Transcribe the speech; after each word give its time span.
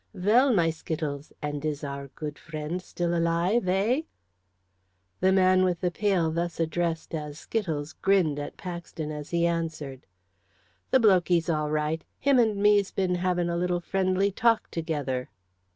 "Well, 0.15 0.51
my 0.51 0.71
Skittles, 0.71 1.31
and 1.43 1.63
is 1.63 1.83
our 1.83 2.07
good 2.15 2.39
friend 2.39 2.81
still 2.81 3.13
alive 3.15 3.67
eh?" 3.67 4.01
The 5.19 5.31
man 5.31 5.63
with 5.63 5.81
the 5.81 5.91
pail 5.91 6.31
thus 6.31 6.59
addressed 6.59 7.13
as 7.13 7.37
Skittles 7.37 7.93
grinned 7.93 8.39
at 8.39 8.57
Paxton 8.57 9.11
as 9.11 9.29
he 9.29 9.45
answered. 9.45 10.07
"The 10.89 10.99
blokey's 10.99 11.51
all 11.51 11.69
right. 11.69 12.03
Him 12.17 12.39
and 12.39 12.55
me's 12.55 12.89
been 12.89 13.13
having 13.13 13.47
a 13.47 13.55
little 13.55 13.79
friendly 13.79 14.31
talk 14.31 14.71
together." 14.71 15.29